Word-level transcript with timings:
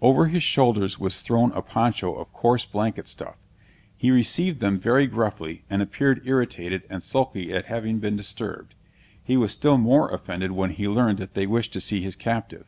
Over 0.00 0.26
his 0.26 0.42
shoulders 0.42 0.98
was 0.98 1.22
thrown 1.22 1.52
a 1.52 1.62
poncho 1.62 2.12
of 2.14 2.32
coarse 2.32 2.64
blanket 2.64 3.06
stuff. 3.06 3.36
He 3.96 4.10
received 4.10 4.58
them 4.58 4.80
very 4.80 5.06
gruffly, 5.06 5.62
and 5.70 5.80
appeared 5.80 6.22
irritated 6.24 6.82
and 6.90 7.04
sulky 7.04 7.52
at 7.54 7.66
having 7.66 8.00
been 8.00 8.16
disturbed; 8.16 8.74
he 9.22 9.36
was 9.36 9.52
still 9.52 9.78
more 9.78 10.08
offended 10.12 10.50
when 10.50 10.70
he 10.70 10.88
learned 10.88 11.18
that 11.18 11.34
they 11.34 11.46
wished 11.46 11.72
to 11.74 11.80
see 11.80 12.00
his 12.00 12.16
captive. 12.16 12.66